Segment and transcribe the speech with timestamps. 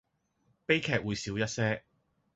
[0.65, 1.83] 悲劇會少一些